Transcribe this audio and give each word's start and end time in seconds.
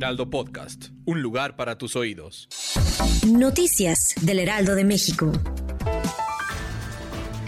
Heraldo 0.00 0.30
Podcast, 0.30 0.86
un 1.04 1.20
lugar 1.20 1.56
para 1.56 1.76
tus 1.76 1.94
oídos. 1.94 2.48
Noticias 3.28 4.14
del 4.22 4.38
Heraldo 4.38 4.74
de 4.74 4.82
México. 4.82 5.30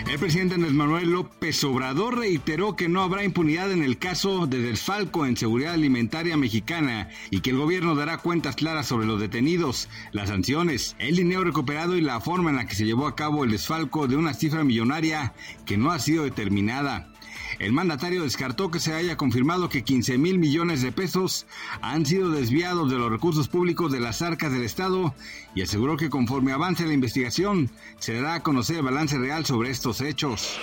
El 0.06 0.18
presidente 0.18 0.56
Andrés 0.56 0.74
Manuel 0.74 1.12
López 1.12 1.64
Obrador 1.64 2.18
reiteró 2.18 2.76
que 2.76 2.90
no 2.90 3.00
habrá 3.00 3.24
impunidad 3.24 3.72
en 3.72 3.82
el 3.82 3.96
caso 3.96 4.46
de 4.46 4.58
desfalco 4.58 5.24
en 5.24 5.38
seguridad 5.38 5.72
alimentaria 5.72 6.36
mexicana 6.36 7.08
y 7.30 7.40
que 7.40 7.48
el 7.48 7.56
gobierno 7.56 7.94
dará 7.94 8.18
cuentas 8.18 8.54
claras 8.54 8.86
sobre 8.86 9.06
los 9.06 9.18
detenidos, 9.18 9.88
las 10.12 10.28
sanciones, 10.28 10.94
el 10.98 11.16
dinero 11.16 11.44
recuperado 11.44 11.96
y 11.96 12.02
la 12.02 12.20
forma 12.20 12.50
en 12.50 12.56
la 12.56 12.66
que 12.66 12.74
se 12.74 12.84
llevó 12.84 13.06
a 13.06 13.16
cabo 13.16 13.44
el 13.44 13.50
desfalco 13.50 14.08
de 14.08 14.16
una 14.16 14.34
cifra 14.34 14.62
millonaria 14.62 15.32
que 15.64 15.78
no 15.78 15.90
ha 15.90 15.98
sido 15.98 16.24
determinada. 16.24 17.11
El 17.58 17.72
mandatario 17.72 18.22
descartó 18.22 18.70
que 18.70 18.80
se 18.80 18.94
haya 18.94 19.16
confirmado 19.16 19.68
que 19.68 19.84
15 19.84 20.18
mil 20.18 20.38
millones 20.38 20.82
de 20.82 20.92
pesos 20.92 21.46
han 21.80 22.06
sido 22.06 22.30
desviados 22.30 22.90
de 22.90 22.98
los 22.98 23.10
recursos 23.10 23.48
públicos 23.48 23.92
de 23.92 24.00
las 24.00 24.22
arcas 24.22 24.52
del 24.52 24.62
Estado 24.62 25.14
y 25.54 25.62
aseguró 25.62 25.96
que 25.96 26.10
conforme 26.10 26.52
avance 26.52 26.86
la 26.86 26.94
investigación 26.94 27.70
se 27.98 28.14
dará 28.14 28.34
a 28.34 28.42
conocer 28.42 28.76
el 28.76 28.82
balance 28.82 29.18
real 29.18 29.44
sobre 29.46 29.70
estos 29.70 30.00
hechos. 30.00 30.58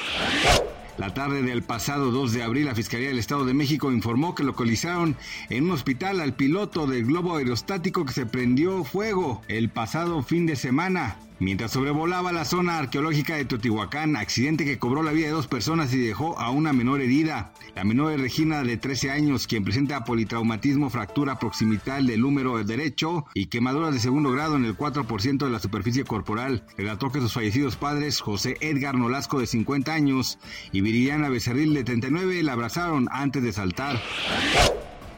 La 0.97 1.14
tarde 1.14 1.41
del 1.44 1.64
pasado 1.64 2.11
2 2.11 2.33
de 2.33 2.44
abril, 2.44 2.66
la 2.66 2.75
Fiscalía 2.75 3.08
del 3.08 3.19
Estado 3.19 3.45
de 3.45 3.53
México 3.53 3.89
informó 3.89 4.36
que 4.36 4.44
localizaron 4.44 5.16
en 5.49 5.64
un 5.64 5.71
hospital 5.71 6.19
al 6.19 6.33
piloto 6.33 6.88
del 6.88 7.05
globo 7.05 7.38
aerostático 7.38 8.03
que 8.03 8.11
se 8.11 8.25
prendió 8.25 8.83
fuego 8.83 9.42
el 9.47 9.69
pasado 9.69 10.21
fin 10.23 10.45
de 10.45 10.58
semana. 10.58 11.16
Mientras 11.40 11.72
sobrevolaba 11.72 12.34
la 12.34 12.44
zona 12.44 12.80
arqueológica 12.80 13.36
de 13.36 13.45
Teotihuacán, 13.45 14.18
accidente 14.18 14.66
que 14.66 14.78
cobró 14.78 15.04
la 15.04 15.14
vida 15.14 15.28
de 15.28 15.32
dos 15.32 15.48
personas 15.48 15.94
y 15.94 15.98
dejó 15.98 16.38
a 16.38 16.50
una 16.50 16.73
menor 16.73 17.00
herida. 17.00 17.54
La 17.76 17.86
menor 17.86 18.12
es 18.12 18.20
Regina 18.20 18.62
de 18.64 18.76
13 18.76 19.12
años, 19.12 19.48
quien 19.48 19.64
presenta 19.64 20.04
politraumatismo, 20.04 20.90
fractura 20.90 21.40
proximital 21.40 22.06
del 22.08 22.26
húmero 22.26 22.62
derecho 22.66 23.26
y 23.34 23.45
quemaduras 23.45 23.94
de 23.94 24.02
segundo 24.02 24.32
grado 24.32 24.58
en 24.58 24.66
el 24.66 24.76
4% 24.76 25.38
de 25.38 25.50
la 25.50 25.60
superficie 25.60 26.04
corporal. 26.04 26.66
Relató 26.78 27.10
que 27.10 27.22
sus 27.22 27.34
fallecidos 27.34 27.78
padres, 27.78 28.20
José 28.20 28.58
Edgar 28.60 28.95
Nolasco 28.95 29.40
de 29.40 29.48
50 29.48 29.94
años 29.94 30.40
y 30.73 30.82
Viridiana 30.82 31.30
Becerril 31.30 31.73
de 31.73 31.86
39, 31.86 32.44
la 32.44 32.54
abrazaron 32.54 33.08
antes 33.12 33.44
de 33.44 33.54
saltar. 33.54 34.02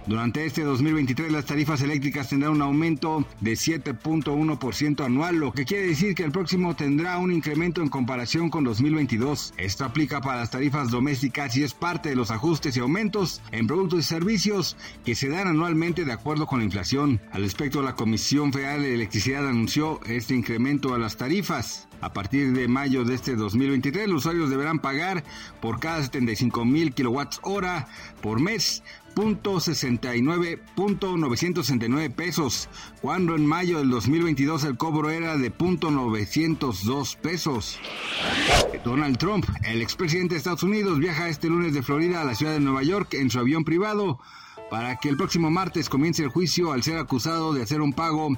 Durante 0.08 0.46
este 0.46 0.64
2023 0.64 1.32
las 1.32 1.46
tarifas 1.46 1.82
eléctricas 1.82 2.30
tendrán 2.30 2.54
un 2.54 2.62
aumento 2.64 3.24
de 3.40 3.52
7.1% 3.52 5.06
anual, 5.06 5.36
lo 5.36 5.54
que 5.54 5.66
quiere 5.66 5.88
decir 5.88 6.16
que 6.16 6.24
el 6.24 6.32
próximo 6.32 6.76
tendrá 6.76 7.20
un 7.20 7.32
incremento 7.32 7.82
en 7.82 7.90
comparación 7.90 8.50
con 8.50 8.64
2022. 8.64 9.54
Esto 9.58 9.86
aplica 9.86 10.20
para 10.20 10.40
las 10.40 10.50
tarifas 10.50 10.90
domésticas 10.90 11.56
y 11.56 11.64
es 11.64 11.76
parte 11.76 12.10
de 12.10 12.16
los 12.16 12.32
ajustes 12.32 12.76
y 12.76 12.80
aumentos 12.80 13.42
en 13.52 13.68
productos 13.68 14.00
y 14.00 14.04
servicios 14.04 14.76
que 15.06 15.14
se 15.14 15.30
dan 15.30 15.48
anualmente 15.48 16.04
de 16.04 16.14
acuerdo 16.14 16.48
con 16.48 16.60
la 16.60 16.66
inflación. 16.66 17.22
Al 17.32 17.44
respecto, 17.44 17.84
la 17.84 17.96
Comisión 17.96 18.52
Federal 18.52 18.82
de 18.82 18.96
Electricidad 18.96 19.48
anunció 19.48 20.00
este 20.06 20.34
incremento 20.34 20.96
a 20.96 21.00
las 21.00 21.18
tarifas. 21.18 21.88
A 22.02 22.14
partir 22.14 22.54
de 22.54 22.68
mayo 22.68 23.06
de 23.06 23.14
este 23.14 23.36
2023, 23.36 24.08
los 24.08 24.26
usuarios 24.26 24.50
deberán 24.50 24.80
pagar 24.80 25.24
por 25.62 25.80
cada 25.80 26.02
75 26.02 26.66
mil 26.66 26.94
kilowatts 26.96 27.40
hora 27.44 27.88
por 28.22 28.40
mes 28.40 28.82
.69.969 29.16 32.14
pesos, 32.14 32.70
cuando 33.02 33.36
en 33.36 33.46
mayo 33.46 33.80
del 33.80 33.90
2022 33.90 34.64
el 34.64 34.78
cobro 34.78 35.10
era 35.10 35.36
de 35.38 35.54
.902 35.54 37.18
pesos. 37.18 37.78
Donald 38.84 39.18
Trump, 39.18 39.46
el 39.64 39.82
expresidente 39.82 40.36
de 40.36 40.40
Estados 40.40 40.64
Unidos, 40.64 41.00
viaja 41.00 41.30
este 41.30 41.48
lunes 41.50 41.74
de 41.74 41.84
Florida 41.84 42.22
a 42.22 42.26
la 42.26 42.36
ciudad 42.36 42.54
de 42.54 42.60
Nueva 42.60 42.84
York 42.84 43.14
en 43.16 43.30
su 43.30 43.40
avión 43.40 43.64
privado 43.64 44.20
para 44.72 44.96
que 44.96 45.10
el 45.10 45.18
próximo 45.18 45.52
martes 45.52 45.90
comience 45.90 46.24
el 46.24 46.30
juicio 46.30 46.72
al 46.72 46.82
ser 46.82 46.98
acusado 46.98 47.54
de 47.54 47.62
hacer 47.62 47.82
un 47.82 47.92
pago 47.92 48.30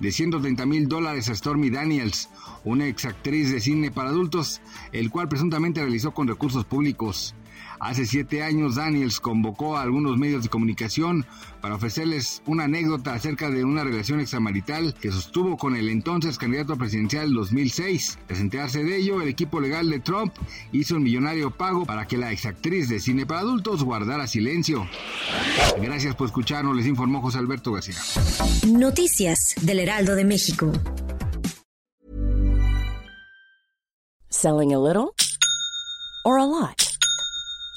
de 0.00 0.10
130 0.10 0.64
mil 0.64 0.88
dólares 0.88 1.28
a 1.28 1.34
Stormy 1.34 1.68
Daniels, 1.68 2.30
una 2.64 2.86
exactriz 2.86 3.52
de 3.52 3.60
cine 3.60 3.90
para 3.90 4.08
adultos, 4.08 4.62
el 4.92 5.10
cual 5.10 5.28
presuntamente 5.28 5.82
realizó 5.82 6.12
con 6.12 6.28
recursos 6.28 6.64
públicos. 6.64 7.34
Hace 7.80 8.06
siete 8.06 8.42
años 8.42 8.76
Daniels 8.76 9.18
convocó 9.18 9.76
a 9.76 9.82
algunos 9.82 10.16
medios 10.16 10.44
de 10.44 10.48
comunicación 10.48 11.26
para 11.60 11.74
ofrecerles 11.74 12.42
una 12.46 12.64
anécdota 12.64 13.14
acerca 13.14 13.50
de 13.50 13.64
una 13.64 13.84
relación 13.84 14.20
extramarital 14.20 14.94
que 14.94 15.10
sostuvo 15.10 15.56
con 15.56 15.76
el 15.76 15.88
entonces 15.88 16.38
candidato 16.38 16.76
presidencial 16.76 17.32
2006. 17.32 18.18
Tras 18.26 18.40
enterarse 18.40 18.84
de 18.84 18.96
ello, 18.96 19.20
el 19.20 19.28
equipo 19.28 19.60
legal 19.60 19.90
de 19.90 20.00
Trump 20.00 20.32
hizo 20.72 20.96
un 20.96 21.02
millonario 21.02 21.50
pago 21.50 21.84
para 21.84 22.06
que 22.06 22.18
la 22.18 22.32
exactriz 22.32 22.88
de 22.88 23.00
cine 23.00 23.26
para 23.26 23.40
adultos 23.40 23.82
guardara 23.82 24.26
silencio. 24.26 24.86
Gracias 25.80 26.14
por 26.14 26.26
escucharnos, 26.26 26.76
les 26.76 26.86
informó 26.86 27.20
José 27.20 27.38
Alberto 27.38 27.72
García. 27.72 27.96
Noticias 28.66 29.54
del 29.62 29.80
Heraldo 29.80 30.14
de 30.14 30.24
México. 30.24 30.72
Selling 34.28 34.72
a 34.72 34.78
little 34.78 35.14
or 36.24 36.38
a 36.38 36.46
lot? 36.46 36.91